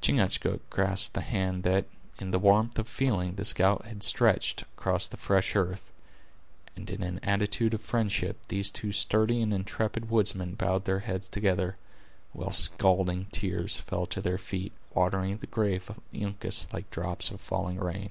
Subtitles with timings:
[0.00, 1.86] Chingachgook grasped the hand that,
[2.20, 5.90] in the warmth of feeling, the scout had stretched across the fresh earth,
[6.76, 11.26] and in an attitude of friendship these two sturdy and intrepid woodsmen bowed their heads
[11.28, 11.76] together,
[12.32, 17.40] while scalding tears fell to their feet, watering the grave of Uncas like drops of
[17.40, 18.10] falling rain.